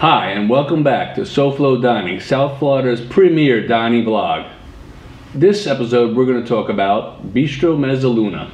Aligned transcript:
Hi, 0.00 0.30
and 0.30 0.48
welcome 0.48 0.82
back 0.82 1.14
to 1.16 1.26
SoFlo 1.26 1.82
Dining, 1.82 2.20
South 2.20 2.58
Florida's 2.58 3.02
premier 3.02 3.66
dining 3.66 4.06
vlog. 4.06 4.50
This 5.34 5.66
episode, 5.66 6.16
we're 6.16 6.24
going 6.24 6.42
to 6.42 6.48
talk 6.48 6.70
about 6.70 7.34
Bistro 7.34 7.76
Mezzaluna. 7.76 8.50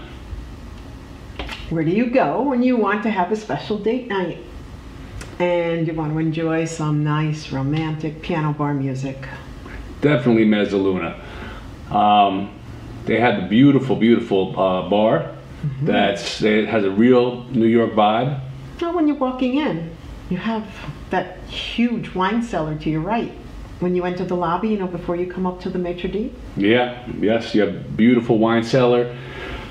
Where 1.71 1.85
do 1.85 1.93
you 1.93 2.11
go 2.11 2.43
when 2.43 2.65
you 2.65 2.77
want 2.77 3.05
to 3.05 3.11
have 3.11 3.31
a 3.31 3.37
special 3.37 3.79
date 3.79 4.09
night? 4.09 4.39
And 5.39 5.87
you 5.87 5.93
want 5.93 6.13
to 6.13 6.19
enjoy 6.19 6.65
some 6.65 7.05
nice 7.05 7.53
romantic 7.53 8.23
piano 8.23 8.53
bar 8.53 8.75
music. 8.75 9.29
Definitely 10.01 10.47
Mezzaluna. 10.47 11.17
Um, 11.93 12.59
they 13.05 13.21
have 13.21 13.41
the 13.41 13.47
beautiful, 13.47 13.95
beautiful 13.95 14.59
uh, 14.59 14.89
bar 14.89 15.33
that's 15.83 16.43
it 16.43 16.69
has 16.69 16.85
a 16.85 16.91
real 16.91 17.45
New 17.45 17.67
York 17.67 17.93
vibe. 17.93 18.41
Not 18.81 18.97
when 18.97 19.07
you're 19.07 19.17
walking 19.17 19.59
in, 19.59 19.96
you 20.31 20.37
have 20.37 20.67
that 21.11 21.39
huge 21.45 22.15
wine 22.15 22.43
cellar 22.43 22.77
to 22.77 22.91
your 22.91 23.01
right. 23.01 23.33
When 23.81 23.95
you 23.95 24.05
enter 24.05 24.25
the 24.25 24.35
lobby, 24.35 24.69
you 24.69 24.79
know, 24.79 24.87
before 24.87 25.17
you 25.17 25.31
come 25.31 25.47
up 25.47 25.61
to 25.61 25.71
the 25.71 25.79
maitre 25.79 26.09
d'. 26.09 26.33
Yeah, 26.57 27.07
yes, 27.21 27.55
you 27.55 27.61
have 27.61 27.97
beautiful 27.97 28.39
wine 28.39 28.65
cellar. 28.65 29.15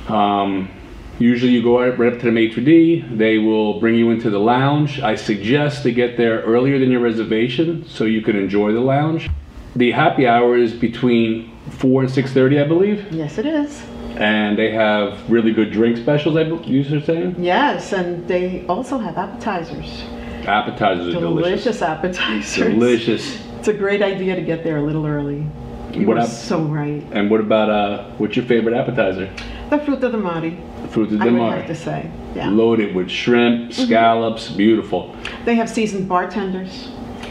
Um, 0.07 0.69
usually 1.17 1.51
you 1.51 1.63
go 1.63 1.79
right 1.79 2.13
up 2.13 2.19
to 2.19 2.25
the 2.25 2.31
maitre 2.31 2.63
d'. 2.63 3.17
They 3.17 3.39
will 3.39 3.79
bring 3.79 3.95
you 3.95 4.11
into 4.11 4.29
the 4.29 4.39
lounge. 4.39 4.99
I 4.99 5.15
suggest 5.15 5.81
to 5.83 5.91
get 5.91 6.17
there 6.17 6.41
earlier 6.41 6.77
than 6.77 6.91
your 6.91 7.01
reservation 7.01 7.87
so 7.87 8.03
you 8.03 8.21
can 8.21 8.35
enjoy 8.35 8.73
the 8.73 8.79
lounge. 8.79 9.29
The 9.75 9.91
happy 9.91 10.27
hour 10.27 10.55
is 10.55 10.71
between 10.71 11.51
4 11.71 12.03
and 12.03 12.11
6.30, 12.11 12.63
I 12.63 12.67
believe. 12.67 13.11
Yes, 13.11 13.39
it 13.39 13.47
is. 13.47 13.83
And 14.17 14.57
they 14.57 14.71
have 14.71 15.29
really 15.29 15.51
good 15.51 15.71
drink 15.71 15.97
specials, 15.97 16.37
I 16.37 16.43
believe 16.45 16.67
you 16.67 16.95
were 16.95 17.03
saying. 17.03 17.35
Yes, 17.39 17.91
and 17.91 18.25
they 18.27 18.65
also 18.67 18.99
have 18.99 19.17
appetizers. 19.17 20.05
Appetizers 20.47 21.15
are 21.15 21.19
delicious. 21.19 21.63
Delicious 21.63 21.81
appetizers. 21.81 22.55
Delicious. 22.73 23.45
It's 23.59 23.67
a 23.67 23.73
great 23.73 24.01
idea 24.01 24.35
to 24.35 24.41
get 24.41 24.63
there 24.63 24.77
a 24.77 24.81
little 24.83 25.05
early. 25.05 25.45
You 25.93 26.05
What 26.07 26.17
are 26.17 26.27
so 26.27 26.61
right. 26.61 27.03
And 27.11 27.29
what 27.31 27.39
about, 27.39 27.69
uh, 27.69 28.03
what's 28.17 28.35
your 28.35 28.45
favorite 28.45 28.75
appetizer? 28.75 29.29
The 29.69 29.77
fruta 29.77 30.11
de 30.11 30.17
mari, 30.17 30.57
Fruta 30.87 31.19
I 31.19 31.25
de 31.25 31.31
would 31.31 31.39
mar. 31.39 31.55
have 31.57 31.67
to 31.67 31.75
say. 31.75 32.09
Yeah. 32.35 32.49
Loaded 32.49 32.93
with 32.93 33.09
shrimp, 33.09 33.73
scallops, 33.73 34.51
beautiful. 34.51 35.15
They 35.45 35.55
have 35.55 35.69
seasoned 35.69 36.07
bartenders. 36.07 36.89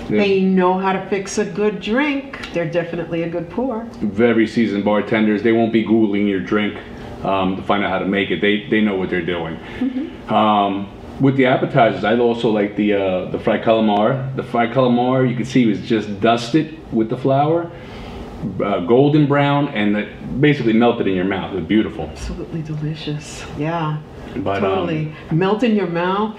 Yeah. 0.08 0.18
They 0.18 0.40
know 0.40 0.78
how 0.78 0.92
to 0.92 1.06
fix 1.08 1.38
a 1.38 1.44
good 1.44 1.80
drink. 1.80 2.48
They're 2.52 2.70
definitely 2.70 3.22
a 3.22 3.28
good 3.28 3.48
pour. 3.50 3.84
very 4.00 4.46
seasoned 4.46 4.84
bartenders. 4.84 5.42
They 5.42 5.52
won't 5.52 5.72
be 5.72 5.84
googling 5.84 6.28
your 6.28 6.40
drink 6.40 6.76
um, 7.24 7.56
to 7.56 7.62
find 7.62 7.84
out 7.84 7.90
how 7.90 7.98
to 8.00 8.04
make 8.06 8.30
it. 8.30 8.40
They 8.40 8.66
they 8.68 8.80
know 8.80 8.96
what 8.96 9.08
they're 9.10 9.24
doing. 9.24 9.56
Um, 10.28 10.90
with 11.20 11.36
the 11.36 11.46
appetizers, 11.46 12.04
I 12.04 12.16
also 12.18 12.50
like 12.50 12.76
the 12.76 12.94
uh, 12.94 13.24
the 13.30 13.38
fried 13.38 13.62
calamari. 13.62 14.34
The 14.36 14.42
fried 14.42 14.72
calamari, 14.72 15.30
you 15.30 15.36
can 15.36 15.44
see, 15.44 15.66
was 15.66 15.80
just 15.80 16.20
dusted 16.20 16.78
with 16.92 17.08
the 17.08 17.16
flour, 17.16 17.70
uh, 18.62 18.80
golden 18.80 19.26
brown, 19.26 19.68
and 19.68 19.94
that 19.96 20.40
basically 20.40 20.72
melted 20.72 21.06
in 21.06 21.14
your 21.14 21.24
mouth. 21.24 21.52
It 21.52 21.56
was 21.56 21.64
beautiful. 21.66 22.06
Absolutely 22.06 22.62
delicious. 22.62 23.44
Yeah, 23.58 23.98
But, 24.36 24.56
um, 24.56 24.62
totally. 24.62 25.12
Melt 25.30 25.62
in 25.62 25.76
your 25.76 25.86
mouth. 25.86 26.38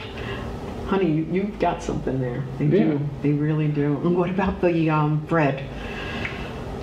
Honey, 0.88 1.10
you, 1.10 1.28
you've 1.32 1.58
got 1.60 1.82
something 1.82 2.20
there. 2.20 2.44
They 2.60 2.66
Yeah. 2.66 2.84
do. 2.84 3.00
They 3.24 3.32
really 3.32 3.68
do. 3.70 3.98
And 4.04 4.16
what 4.16 4.30
about 4.30 4.62
the 4.62 4.90
um, 4.92 5.18
bread? 5.28 5.64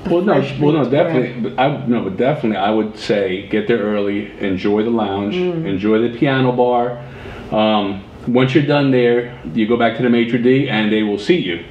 The 0.05 0.11
Well, 0.11 0.23
no, 0.25 0.33
well, 0.61 0.73
no, 0.73 0.85
bread. 0.85 0.91
definitely. 0.91 1.51
But 1.51 1.61
I 1.61 1.87
no, 1.87 2.03
but 2.03 2.17
definitely, 2.17 2.57
I 2.57 2.71
would 2.71 2.99
say 2.99 3.47
get 3.49 3.69
there 3.69 3.79
early, 3.79 4.33
enjoy 4.41 4.83
the 4.83 4.91
lounge, 4.91 5.37
Mm. 5.37 5.67
enjoy 5.67 5.99
the 6.01 6.19
piano 6.19 6.51
bar. 6.51 6.99
Um, 7.53 8.05
once 8.27 8.55
you're 8.55 8.67
done 8.67 8.91
there, 8.91 9.39
you 9.55 9.67
go 9.67 9.77
back 9.77 9.97
to 9.97 10.03
the 10.03 10.09
maitre 10.11 10.39
d' 10.39 10.69
and 10.69 10.93
they 10.93 11.03
will 11.03 11.19
seat 11.19 11.45
you. 11.45 11.65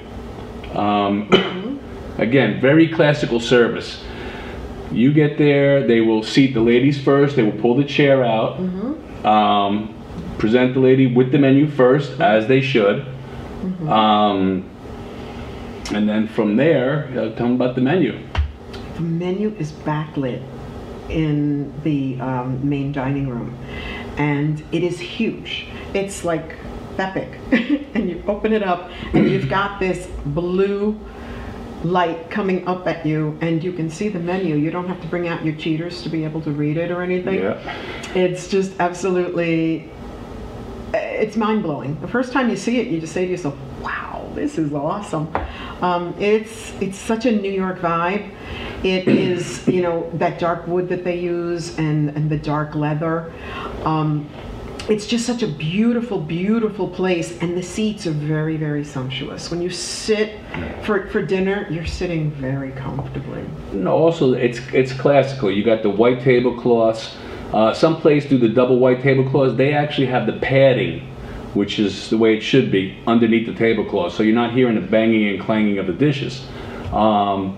Um, 0.78 1.28
Mm-hmm. 1.30 2.22
again, 2.22 2.60
very 2.62 2.88
classical 2.88 3.40
service. 3.40 4.04
You 4.92 5.14
get 5.14 5.38
there, 5.38 5.88
they 5.88 6.02
will 6.02 6.22
seat 6.24 6.54
the 6.54 6.60
ladies 6.62 7.02
first. 7.02 7.36
They 7.36 7.44
will 7.44 7.60
pull 7.60 7.76
the 7.76 7.86
chair 7.86 8.24
out, 8.24 8.58
Mm-hmm. 8.60 9.26
um, 9.26 9.94
present 10.38 10.74
the 10.74 10.80
lady 10.82 11.08
with 11.08 11.32
the 11.32 11.38
menu 11.38 11.68
first, 11.68 12.20
as 12.20 12.48
they 12.48 12.62
should. 12.62 13.06
Mm-hmm. 13.06 13.90
Um, 13.90 14.70
and 15.94 16.08
then 16.10 16.28
from 16.28 16.58
there, 16.58 17.08
uh, 17.12 17.36
tell 17.36 17.48
them 17.48 17.56
about 17.56 17.76
the 17.76 17.82
menu. 17.82 18.18
The 18.96 19.02
menu 19.02 19.56
is 19.58 19.72
backlit 19.72 20.42
in 21.10 21.72
the 21.84 22.20
um, 22.22 22.68
main 22.68 22.92
dining 22.92 23.28
room, 23.30 23.58
and 24.22 24.64
it 24.72 24.84
is 24.84 25.00
huge. 25.00 25.66
It's 25.96 26.24
like 26.24 26.56
that 26.98 27.14
big, 27.52 27.88
and 27.96 28.08
you 28.10 28.24
open 28.28 28.54
it 28.54 28.62
up, 28.62 28.92
and 29.14 29.30
you've 29.30 29.50
got 29.50 29.80
this 29.80 30.08
blue 30.26 31.00
light 31.84 32.30
coming 32.30 32.68
up 32.68 32.88
at 32.88 33.04
you, 33.04 33.36
and 33.42 33.64
you 33.64 33.74
can 33.74 33.90
see 33.90 34.10
the 34.10 34.20
menu. 34.20 34.56
You 34.56 34.70
don't 34.70 34.88
have 34.88 35.02
to 35.02 35.08
bring 35.08 35.28
out 35.28 35.44
your 35.44 35.56
cheaters 35.56 36.04
to 36.04 36.10
be 36.10 36.24
able 36.24 36.42
to 36.42 36.52
read 36.52 36.78
it 36.78 36.92
or 36.92 37.02
anything. 37.02 37.40
Yeah. 37.40 37.76
It's 38.14 38.48
just 38.48 38.80
absolutely, 38.80 39.90
it's 40.94 41.36
mind 41.36 41.64
blowing. 41.64 42.00
The 42.02 42.08
first 42.08 42.32
time 42.32 42.50
you 42.52 42.56
see 42.56 42.80
it, 42.80 42.88
you 42.88 43.00
just 43.00 43.14
say 43.14 43.26
to 43.26 43.32
yourself, 43.32 43.56
"Wow, 43.56 43.71
this 44.36 44.58
is 44.58 44.74
awesome." 44.74 45.34
Um, 45.82 46.16
it's 46.20 46.74
it's 46.82 46.98
such 46.98 47.26
a 47.26 47.32
New 47.32 47.52
York 47.52 47.80
vibe. 47.80 48.30
It 48.84 49.08
is 49.28 49.68
you 49.68 49.82
know 49.82 50.10
that 50.16 50.40
dark 50.40 50.68
wood 50.68 50.90
that 50.90 51.04
they 51.04 51.20
use 51.20 51.78
and 51.78 52.10
and 52.10 52.30
the 52.30 52.38
dark 52.38 52.76
leather. 52.76 53.32
Um, 53.86 54.30
it's 54.90 55.06
just 55.06 55.26
such 55.26 55.44
a 55.44 55.48
beautiful, 55.48 56.20
beautiful 56.20 56.88
place, 56.88 57.40
and 57.40 57.56
the 57.56 57.62
seats 57.62 58.08
are 58.08 58.12
very, 58.12 58.58
very 58.58 58.84
sumptuous. 58.84 59.52
When 59.52 59.62
you 59.62 59.70
sit 59.70 60.40
for, 60.84 61.08
for 61.08 61.22
dinner, 61.22 61.68
you're 61.70 61.86
sitting 61.86 62.32
very 62.32 62.72
comfortably. 62.72 63.46
No, 63.74 63.92
also 63.92 64.34
it's 64.34 64.60
it's 64.74 64.92
classical. 64.94 65.52
You 65.52 65.64
got 65.64 65.84
the 65.84 65.90
white 65.90 66.22
tablecloths. 66.22 67.16
Uh, 67.54 67.74
some 67.74 68.02
places 68.02 68.30
do 68.30 68.38
the 68.38 68.50
double 68.50 68.80
white 68.80 69.02
tablecloths. 69.02 69.56
They 69.56 69.74
actually 69.74 70.08
have 70.08 70.26
the 70.26 70.34
padding, 70.40 71.08
which 71.54 71.80
is 71.80 72.10
the 72.10 72.18
way 72.18 72.36
it 72.36 72.42
should 72.42 72.72
be, 72.72 72.98
underneath 73.08 73.46
the 73.46 73.54
tablecloth. 73.54 74.14
So 74.14 74.24
you're 74.24 74.36
not 74.36 74.54
hearing 74.54 74.76
the 74.76 74.82
banging 74.82 75.28
and 75.30 75.40
clanging 75.42 75.78
of 75.80 75.88
the 75.88 75.94
dishes. 75.94 76.46
Um, 76.94 77.58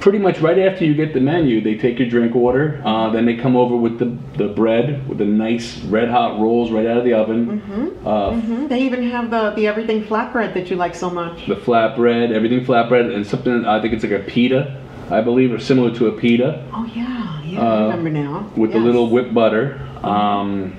pretty 0.00 0.18
much 0.18 0.40
right 0.40 0.58
after 0.58 0.84
you 0.84 0.94
get 0.94 1.14
the 1.14 1.20
menu, 1.20 1.60
they 1.62 1.76
take 1.76 1.98
your 1.98 2.08
drink 2.08 2.34
order. 2.36 2.82
Uh, 2.84 3.08
then 3.10 3.24
they 3.24 3.36
come 3.36 3.56
over 3.56 3.74
with 3.76 3.98
the, 3.98 4.16
the 4.36 4.48
bread, 4.52 5.08
with 5.08 5.18
the 5.18 5.24
nice 5.24 5.78
red 5.84 6.08
hot 6.10 6.38
rolls 6.40 6.70
right 6.70 6.86
out 6.86 6.98
of 6.98 7.04
the 7.04 7.12
oven. 7.14 7.62
Uh, 8.04 8.32
Mhm. 8.32 8.68
They 8.68 8.82
even 8.82 9.02
have 9.04 9.30
the, 9.30 9.50
the 9.56 9.66
everything 9.66 10.02
flatbread 10.04 10.52
that 10.54 10.68
you 10.70 10.76
like 10.76 10.94
so 10.94 11.08
much. 11.08 11.46
The 11.46 11.56
flatbread, 11.56 12.32
everything 12.32 12.64
flatbread, 12.64 13.14
and 13.14 13.26
something, 13.26 13.64
I 13.64 13.80
think 13.80 13.94
it's 13.94 14.02
like 14.04 14.12
a 14.12 14.18
pita, 14.24 14.76
I 15.10 15.20
believe, 15.20 15.52
or 15.52 15.58
similar 15.58 15.94
to 15.94 16.08
a 16.08 16.12
pita. 16.12 16.64
Oh 16.74 16.84
yeah, 16.94 17.40
yeah, 17.42 17.60
Uh, 17.60 17.64
I 17.64 17.82
remember 17.84 18.10
now. 18.10 18.50
with 18.56 18.72
the 18.72 18.78
little 18.80 19.08
whipped 19.08 19.32
butter. 19.32 19.80
Um, 20.02 20.74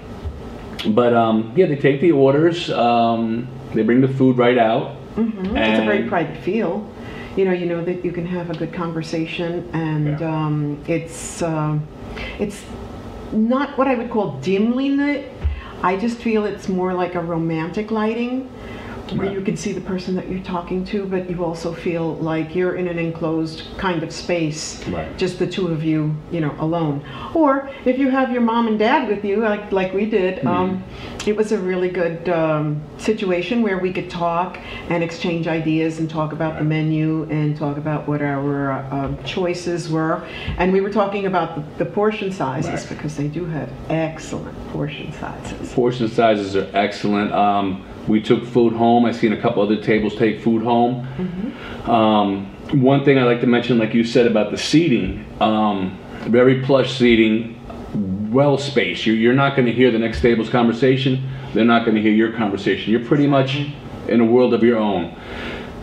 but 0.87 1.13
um, 1.13 1.51
yeah, 1.55 1.65
they 1.65 1.75
take 1.75 2.01
the 2.01 2.11
orders. 2.11 2.69
Um, 2.71 3.47
they 3.73 3.83
bring 3.83 4.01
the 4.01 4.07
food 4.07 4.37
right 4.37 4.57
out. 4.57 4.95
Mhm. 5.15 5.55
It's 5.57 5.79
a 5.79 5.85
very 5.85 6.03
private 6.03 6.37
feel. 6.37 6.85
You 7.35 7.45
know, 7.45 7.51
you 7.51 7.65
know 7.65 7.83
that 7.83 8.05
you 8.05 8.11
can 8.11 8.25
have 8.25 8.49
a 8.49 8.53
good 8.53 8.73
conversation, 8.73 9.67
and 9.73 10.19
Yeah. 10.19 10.45
um, 10.45 10.77
it's 10.87 11.41
um 11.41 11.81
it's 12.39 12.63
not 13.31 13.77
what 13.77 13.87
I 13.87 13.95
would 13.95 14.09
call 14.09 14.37
dimly 14.41 14.91
lit. 14.91 15.31
I 15.83 15.97
just 15.97 16.17
feel 16.17 16.45
it's 16.45 16.69
more 16.69 16.93
like 16.93 17.15
a 17.15 17.21
romantic 17.21 17.91
lighting, 17.91 18.49
where 19.13 19.31
you 19.31 19.41
can 19.41 19.55
see 19.55 19.71
the 19.71 19.81
person 19.81 20.15
that 20.15 20.29
you're 20.29 20.43
talking 20.43 20.83
to, 20.85 21.05
but 21.05 21.29
you 21.29 21.43
also 21.43 21.73
feel 21.73 22.15
like 22.15 22.55
you're 22.55 22.75
in 22.75 22.87
an 22.87 22.97
enclosed 22.97 23.63
kind 23.77 24.03
of 24.03 24.11
space, 24.11 24.85
Right. 24.87 25.15
just 25.17 25.37
the 25.39 25.47
two 25.47 25.67
of 25.67 25.83
you, 25.83 26.15
you 26.31 26.41
know, 26.41 26.55
alone. 26.59 27.03
Or 27.33 27.69
if 27.85 27.97
you 27.99 28.09
have 28.09 28.31
your 28.31 28.41
mom 28.41 28.67
and 28.67 28.79
dad 28.79 29.07
with 29.07 29.23
you, 29.23 29.37
like 29.37 29.71
like 29.71 29.93
we 29.93 30.05
did, 30.05 30.43
um, 30.45 30.83
it 31.25 31.35
was 31.35 31.51
a 31.51 31.57
really 31.59 31.89
good 31.89 32.27
um, 32.29 32.81
situation 32.97 33.61
where 33.61 33.77
we 33.77 33.91
could 33.93 34.09
talk 34.09 34.57
and 34.89 35.03
exchange 35.03 35.47
ideas 35.47 35.99
and 35.99 36.09
talk 36.09 36.33
about 36.33 36.57
the 36.57 36.63
menu 36.63 37.23
and 37.29 37.55
talk 37.57 37.77
about 37.77 38.07
what 38.07 38.21
our 38.21 38.71
uh, 38.71 38.95
um, 38.95 39.23
choices 39.23 39.89
were. 39.89 40.23
And 40.57 40.73
we 40.73 40.81
were 40.81 40.91
talking 40.91 41.25
about 41.25 41.55
the, 41.77 41.83
the 41.85 41.91
portion 41.91 42.31
sizes 42.31 42.71
Right. 42.71 42.89
because 42.89 43.15
they 43.17 43.27
do 43.27 43.45
have 43.45 43.69
excellent 43.89 44.57
portion 44.69 45.11
sizes. 45.13 45.73
Portion 45.73 46.07
sizes 46.07 46.55
are 46.55 46.69
excellent. 46.73 47.31
Um, 47.31 47.85
we 48.07 48.21
took 48.21 48.45
food 48.45 48.73
home. 48.73 49.05
I've 49.05 49.15
seen 49.15 49.33
a 49.33 49.41
couple 49.41 49.63
other 49.63 49.77
tables 49.81 50.15
take 50.15 50.41
food 50.41 50.63
home. 50.63 51.07
Um, 51.89 52.51
one 52.81 53.03
thing 53.05 53.17
I 53.17 53.23
like 53.23 53.41
to 53.41 53.47
mention, 53.47 53.77
like 53.77 53.93
you 53.93 54.03
said 54.03 54.27
about 54.27 54.51
the 54.51 54.57
seating, 54.57 55.25
um, 55.39 55.97
very 56.27 56.61
plush 56.63 56.97
seating, 56.97 57.59
well 58.31 58.57
spaced. 58.57 59.05
You're, 59.05 59.15
you're 59.15 59.33
not 59.33 59.55
going 59.55 59.65
to 59.67 59.71
hear 59.73 59.91
the 59.91 59.99
next 59.99 60.21
table's 60.21 60.49
conversation. 60.49 61.29
They're 61.53 61.65
not 61.65 61.85
going 61.85 61.95
to 61.95 62.01
hear 62.01 62.11
your 62.11 62.33
conversation. 62.33 62.91
You're 62.91 63.05
pretty 63.05 63.27
much 63.27 63.67
in 64.07 64.19
a 64.19 64.25
world 64.25 64.53
of 64.53 64.63
your 64.63 64.77
own. 64.77 65.15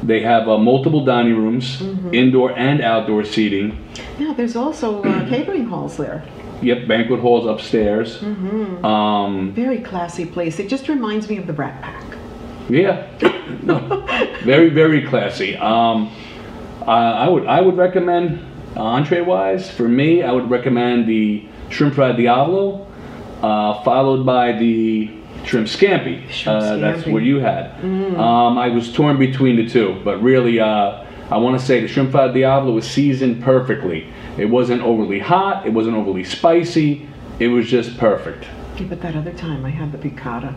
They 0.03 0.21
have 0.21 0.49
uh, 0.49 0.59
multiple 0.59 1.05
dining 1.05 1.37
rooms, 1.37 1.81
indoor 2.13 2.51
and 2.59 2.81
outdoor 2.81 3.25
seating. 3.25 3.89
Yeah, 4.19 4.35
there's 4.35 4.57
also 4.57 5.03
uh, 5.03 5.29
catering 5.29 5.67
halls 5.67 5.97
there. 5.97 6.25
Yep, 6.61 6.89
banquet 6.89 7.21
halls 7.21 7.47
upstairs. 7.47 8.23
Um, 8.23 9.53
Very 9.55 9.79
classy 9.81 10.27
place. 10.27 10.59
It 10.59 10.69
just 10.69 10.89
reminds 10.89 11.29
me 11.29 11.37
of 11.39 11.47
the 11.47 11.53
Rat 11.53 11.81
Pack. 11.83 12.02
Yeah, 12.69 13.07
no, 13.63 13.79
very 14.45 14.71
very 14.71 15.07
classy. 15.07 15.57
Um, 15.57 16.13
I 16.87 17.25
I 17.25 17.29
would 17.29 17.47
I 17.47 17.61
would 17.61 17.77
recommend 17.77 18.41
entree 18.77 19.21
wise 19.21 19.71
for 19.71 19.89
me. 19.89 20.23
I 20.23 20.33
would 20.33 20.51
recommend 20.51 21.07
the 21.07 21.45
shrimp 21.71 21.95
fra 21.95 22.15
diablo, 22.15 22.87
uh, 23.43 23.83
followed 23.83 24.25
by 24.25 24.53
the 24.53 25.11
shrimp 25.45 25.67
scampi. 25.67 26.29
Shrimp 26.31 26.63
uh, 26.63 26.77
That's. 26.77 27.03
Mm. 27.03 27.13
what 27.13 27.23
you 27.23 27.41
had. 27.41 27.73
Um, 27.85 28.59
I 28.59 28.69
was 28.69 28.93
torn 28.93 29.19
between 29.19 29.57
the 29.57 29.69
two, 29.69 30.01
but 30.05 30.23
really, 30.23 30.61
uh, 30.61 31.05
I 31.31 31.37
want 31.39 31.59
to 31.59 31.65
say 31.65 31.81
the 31.81 31.89
shrimp 31.89 32.13
fra 32.13 32.33
diablo 32.33 32.73
was 32.73 32.89
seasoned 32.89 33.43
perfectly. 33.43 34.07
It 34.39 34.47
wasn't 34.47 34.83
overly 34.83 35.19
hot. 35.19 35.67
It 35.67 35.73
wasn't 35.73 35.97
overly 35.97 36.25
spicy. 36.25 37.07
It 37.39 37.49
was 37.49 37.69
just 37.69 37.99
perfect. 37.99 38.47
Yeah, 38.79 38.87
but 38.89 39.03
that 39.03 39.17
other 39.17 39.33
time 39.33 39.65
I 39.65 39.71
had 39.71 39.93
the 39.93 39.99
piccata. 39.99 40.55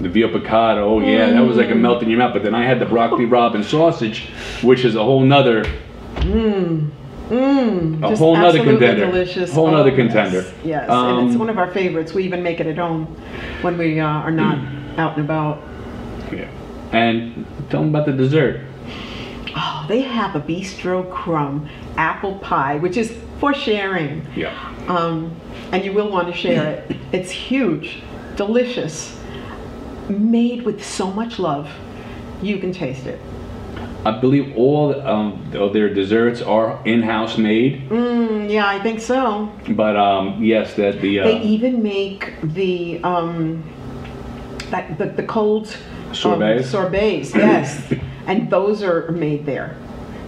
The 0.00 0.08
veal 0.08 0.28
piccata, 0.30 0.78
oh 0.78 1.00
yeah, 1.00 1.30
that 1.30 1.40
was 1.44 1.56
like 1.56 1.70
a 1.70 1.74
melt 1.74 2.02
in 2.02 2.08
your 2.08 2.18
mouth. 2.18 2.32
But 2.32 2.42
then 2.42 2.54
I 2.54 2.64
had 2.64 2.80
the 2.80 2.86
broccoli 2.86 3.26
rabe 3.26 3.54
and 3.54 3.64
sausage, 3.64 4.30
which 4.62 4.84
is 4.84 4.96
a 4.96 5.02
whole 5.04 5.20
nother, 5.20 5.64
Mmm. 6.16 6.90
Mmm, 7.28 8.02
a 8.02 8.16
whole 8.16 8.34
nother 8.36 8.62
contender. 8.62 9.06
delicious. 9.06 9.52
Whole 9.54 9.68
Oh, 9.68 9.70
nother 9.70 9.90
yes, 9.90 9.96
contender. 9.96 10.44
Yes, 10.64 10.88
and 10.90 11.26
it's 11.28 11.34
Um, 11.34 11.38
one 11.38 11.48
of 11.48 11.56
our 11.58 11.70
favorites. 11.70 12.12
We 12.12 12.24
even 12.24 12.42
make 12.42 12.60
it 12.60 12.66
at 12.66 12.76
home 12.78 13.06
when 13.62 13.78
we 13.78 14.00
uh, 14.00 14.06
are 14.06 14.30
not 14.30 14.58
out 14.98 15.16
and 15.16 15.24
about. 15.24 15.62
Yeah. 16.32 16.48
And 16.92 17.46
tell 17.70 17.80
them 17.80 17.90
about 17.90 18.06
the 18.06 18.12
dessert. 18.12 18.60
Oh, 19.56 19.84
they 19.88 20.00
have 20.02 20.34
a 20.36 20.40
bistro 20.40 21.10
crumb 21.10 21.68
apple 21.96 22.34
pie, 22.40 22.76
which 22.76 22.96
is 22.96 23.14
for 23.38 23.54
sharing. 23.54 24.26
Yeah. 24.36 24.52
Um, 24.88 25.34
and 25.70 25.84
you 25.84 25.92
will 25.92 26.10
want 26.10 26.26
to 26.28 26.34
share 26.34 26.66
it. 26.88 26.96
It's 27.12 27.30
huge, 27.30 28.02
delicious, 28.36 29.18
made 30.12 30.62
with 30.62 30.84
so 30.84 31.10
much 31.10 31.38
love. 31.38 31.68
You 32.42 32.58
can 32.58 32.72
taste 32.72 33.06
it. 33.06 33.20
I 34.04 34.18
believe 34.18 34.56
all 34.56 35.00
um, 35.02 35.48
of 35.54 35.72
their 35.72 35.92
desserts 35.94 36.42
are 36.42 36.80
in-house 36.84 37.38
made, 37.38 37.88
Mm, 37.88 38.50
yeah, 38.50 38.66
I 38.66 38.80
think 38.82 39.00
so. 39.00 39.48
but 39.70 39.96
um, 39.96 40.42
yes, 40.42 40.74
that 40.74 41.00
the 41.00 41.18
They 41.18 41.36
uh, 41.38 41.42
even 41.42 41.82
make 41.84 42.32
the 42.42 43.00
um, 43.04 43.62
that 44.70 44.98
the, 44.98 45.06
the 45.06 45.22
cold 45.22 45.68
um, 46.08 46.14
Sorbets? 46.14 46.68
sorbets, 46.68 47.32
yes, 47.34 47.92
and 48.26 48.50
those 48.50 48.82
are 48.82 49.12
made 49.12 49.46
there. 49.46 49.76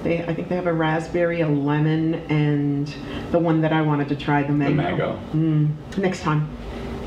They, 0.05 0.23
I 0.23 0.35
think 0.35 0.49
they 0.49 0.55
have 0.55 0.67
a 0.69 0.73
raspberry, 0.73 1.41
a 1.41 1.49
lemon, 1.49 2.15
and 2.31 2.87
the 3.33 3.39
one 3.41 3.61
that 3.63 3.73
I 3.73 3.83
wanted 3.83 4.09
to 4.11 4.17
try, 4.17 4.43
the 4.43 4.49
the 4.49 4.53
mango. 4.55 4.77
mango. 4.77 5.19
Mm, 5.33 5.99
next 5.99 6.21
time. 6.21 6.49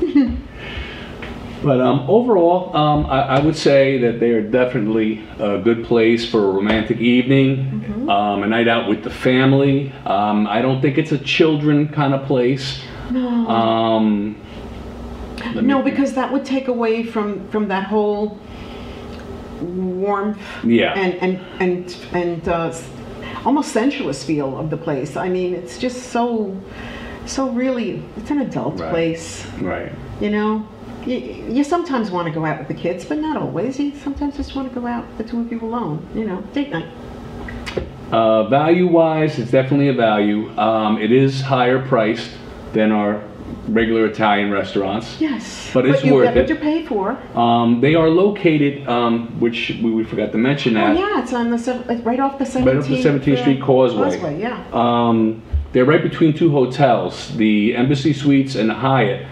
But 1.62 1.80
um, 1.80 2.04
overall, 2.08 2.74
um, 2.76 3.06
I, 3.06 3.20
I 3.22 3.40
would 3.40 3.56
say 3.56 3.98
that 3.98 4.20
they 4.20 4.30
are 4.30 4.42
definitely 4.42 5.24
a 5.40 5.58
good 5.58 5.84
place 5.84 6.28
for 6.28 6.44
a 6.44 6.50
romantic 6.52 6.98
evening, 6.98 8.06
um, 8.08 8.42
a 8.44 8.46
night 8.46 8.68
out 8.68 8.88
with 8.88 9.02
the 9.02 9.10
family. 9.10 9.92
Um, 10.06 10.46
I 10.46 10.62
don't 10.62 10.80
think 10.80 10.98
it's 10.98 11.10
a 11.12 11.18
children 11.18 11.88
kind 11.88 12.14
of 12.14 12.26
place. 12.26 12.80
No, 13.10 13.48
Um, 13.48 14.36
no, 15.54 15.82
because 15.82 16.14
that 16.14 16.32
would 16.32 16.44
take 16.44 16.68
away 16.68 17.02
from 17.02 17.48
from 17.48 17.68
that 17.68 17.84
whole 17.84 18.38
warmth 19.60 20.38
Yeah. 20.64 20.92
and 20.94 21.14
and 21.14 21.40
and 21.60 21.96
and 22.12 22.48
uh, 22.48 22.72
almost 23.44 23.72
sensuous 23.72 24.22
feel 24.22 24.58
of 24.58 24.70
the 24.70 24.76
place. 24.76 25.16
I 25.16 25.28
mean, 25.28 25.54
it's 25.54 25.78
just 25.78 26.10
so 26.10 26.56
so 27.26 27.48
really 27.50 28.02
it's 28.16 28.30
an 28.30 28.40
adult 28.42 28.78
Right. 28.78 28.90
place. 28.90 29.46
right. 29.60 29.92
You 30.20 30.30
know, 30.30 30.66
you, 31.08 31.54
you 31.54 31.64
sometimes 31.64 32.10
want 32.10 32.26
to 32.28 32.32
go 32.34 32.44
out 32.44 32.58
with 32.58 32.68
the 32.68 32.74
kids, 32.74 33.04
but 33.04 33.18
not 33.18 33.36
always. 33.36 33.78
You 33.78 33.94
sometimes 33.96 34.36
just 34.36 34.54
want 34.54 34.72
to 34.72 34.80
go 34.80 34.86
out 34.86 35.04
the 35.18 35.24
two 35.24 35.40
of 35.40 35.50
you 35.50 35.60
alone. 35.60 36.06
You 36.14 36.24
know, 36.26 36.40
date 36.52 36.70
night. 36.70 36.88
Uh, 38.12 38.44
value 38.48 38.86
wise, 38.86 39.38
it's 39.38 39.50
definitely 39.50 39.88
a 39.88 39.92
value. 39.92 40.50
Um, 40.58 40.98
it 40.98 41.12
is 41.12 41.40
higher 41.42 41.84
priced 41.86 42.30
than 42.72 42.90
our 42.90 43.22
regular 43.68 44.06
Italian 44.06 44.50
restaurants. 44.50 45.20
Yes, 45.20 45.70
But 45.74 45.86
it's 45.86 46.02
you 46.02 46.14
worth 46.14 46.34
get 46.34 46.34
what 46.36 46.44
it. 46.44 46.48
you 46.48 46.56
pay 46.56 46.86
for. 46.86 47.18
Um, 47.34 47.80
they 47.82 47.94
are 47.94 48.08
located, 48.08 48.88
um, 48.88 49.38
which 49.40 49.78
we, 49.82 49.90
we 49.90 50.04
forgot 50.04 50.32
to 50.32 50.38
mention 50.38 50.74
that. 50.74 50.90
Oh 50.90 50.94
that. 50.94 51.00
yeah, 51.00 51.22
it's 51.22 51.32
on 51.34 51.50
the 51.50 51.58
sev- 51.58 51.86
right 52.06 52.18
off 52.20 52.38
the 52.38 52.44
17th, 52.44 52.66
Right 52.66 52.76
off 52.76 52.88
the 52.88 53.02
17th 53.02 53.40
Street 53.40 53.62
uh, 53.62 53.66
Causeway. 53.66 54.10
Causeway, 54.10 54.40
yeah. 54.40 54.64
Um, 54.72 55.42
they're 55.72 55.84
right 55.84 56.02
between 56.02 56.32
two 56.32 56.50
hotels, 56.50 57.36
the 57.36 57.76
Embassy 57.76 58.14
Suites 58.14 58.54
and 58.54 58.70
the 58.70 58.74
Hyatt, 58.74 59.26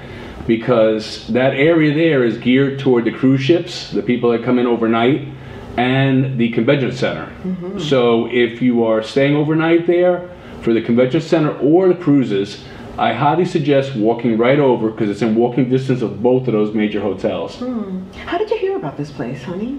because 0.46 1.26
that 1.28 1.54
area 1.54 1.94
there 1.94 2.25
is 2.25 2.38
geared 2.38 2.78
toward 2.78 3.04
the 3.04 3.12
cruise 3.12 3.40
ships, 3.40 3.90
the 3.90 4.02
people 4.02 4.31
that 4.31 4.44
come 4.44 4.58
in 4.58 4.66
overnight, 4.66 5.28
and 5.76 6.38
the 6.38 6.50
convention 6.50 6.93
center. 6.93 7.26
Mm-hmm. 7.43 7.78
So 7.78 8.26
if 8.31 8.62
you 8.62 8.84
are 8.84 9.02
staying 9.02 9.37
overnight 9.37 9.87
there 9.87 10.31
for 10.62 10.72
the 10.72 10.82
convention 10.82 11.20
center 11.20 11.56
or 11.58 11.88
the 11.88 11.94
cruises, 11.94 12.64
I 12.98 13.12
highly 13.12 13.44
suggest 13.44 13.94
walking 13.94 14.38
right 14.38 14.58
over 14.58 14.90
because 14.90 15.10
it's 15.10 15.20
in 15.20 15.34
walking 15.34 15.69
distance 15.69 16.00
of 16.00 16.22
both 16.22 16.46
of 16.49 16.54
those 16.54 16.75
major 16.75 17.00
hotels. 17.00 17.56
Hmm. 17.56 18.10
How 18.12 18.38
did 18.38 18.50
you 18.50 18.56
hear 18.56 18.76
about 18.76 18.96
this 18.96 19.10
place, 19.10 19.42
honey? 19.42 19.78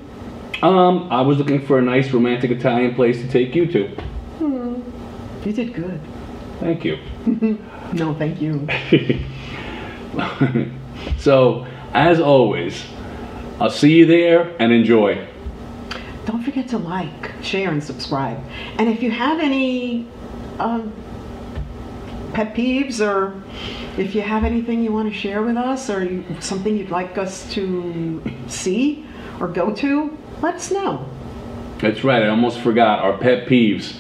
Um, 0.61 1.07
I 1.11 1.21
was 1.21 1.37
looking 1.37 1.65
for 1.65 1.79
a 1.79 1.81
nice 1.81 2.11
romantic 2.11 2.51
Italian 2.51 2.93
place 2.93 3.19
to 3.21 3.27
take 3.27 3.55
you 3.55 3.65
to. 3.71 3.87
Hmm. 4.37 4.81
You 5.47 5.53
did 5.53 5.73
good. 5.73 5.99
Thank 6.59 6.83
you. 6.85 6.99
No, 7.93 8.13
thank 8.13 8.41
you. 8.41 8.67
so, 11.17 11.67
as 11.93 12.19
always, 12.19 12.83
I'll 13.59 13.69
see 13.69 13.93
you 13.93 14.05
there 14.05 14.55
and 14.59 14.71
enjoy. 14.71 15.27
Don't 16.25 16.43
forget 16.43 16.67
to 16.69 16.77
like, 16.77 17.31
share, 17.41 17.71
and 17.71 17.83
subscribe. 17.83 18.39
And 18.77 18.89
if 18.89 19.01
you 19.01 19.11
have 19.11 19.39
any 19.39 20.07
um, 20.59 20.93
pet 22.33 22.53
peeves 22.53 22.99
or 22.99 23.41
if 23.97 24.13
you 24.13 24.21
have 24.21 24.43
anything 24.43 24.83
you 24.83 24.91
want 24.91 25.11
to 25.11 25.17
share 25.17 25.41
with 25.41 25.57
us 25.57 25.89
or 25.89 26.03
you, 26.03 26.23
something 26.39 26.77
you'd 26.77 26.91
like 26.91 27.17
us 27.17 27.51
to 27.53 28.21
see 28.47 29.05
or 29.39 29.47
go 29.47 29.73
to, 29.73 30.17
let 30.41 30.55
us 30.55 30.71
know. 30.71 31.09
That's 31.79 32.03
right, 32.03 32.23
I 32.23 32.27
almost 32.27 32.59
forgot 32.59 32.99
our 32.99 33.17
pet 33.17 33.47
peeves. 33.47 33.95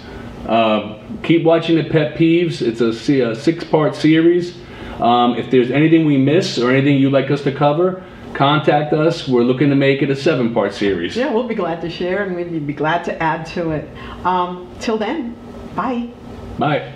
Uh, 0.45 0.99
keep 1.23 1.43
watching 1.43 1.77
the 1.77 1.83
pet 1.83 2.15
peeves. 2.15 2.61
It's 2.61 2.81
a, 2.81 3.29
a 3.31 3.35
six 3.35 3.63
part 3.63 3.95
series. 3.95 4.57
Um, 5.01 5.35
if 5.35 5.51
there's 5.51 5.71
anything 5.71 6.05
we 6.05 6.17
miss 6.17 6.57
or 6.57 6.71
anything 6.71 6.97
you'd 6.97 7.13
like 7.13 7.29
us 7.29 7.43
to 7.43 7.51
cover, 7.51 8.03
contact 8.33 8.93
us. 8.93 9.27
We're 9.27 9.43
looking 9.43 9.69
to 9.69 9.75
make 9.75 10.01
it 10.01 10.09
a 10.09 10.15
seven 10.15 10.53
part 10.53 10.73
series. 10.73 11.15
Yeah, 11.15 11.33
we'll 11.33 11.47
be 11.47 11.55
glad 11.55 11.81
to 11.81 11.89
share 11.89 12.23
and 12.23 12.35
we'd 12.35 12.67
be 12.67 12.73
glad 12.73 13.03
to 13.05 13.21
add 13.21 13.45
to 13.47 13.71
it. 13.71 13.87
Um, 14.25 14.73
till 14.79 14.97
then, 14.97 15.35
bye. 15.75 16.09
Bye. 16.57 16.93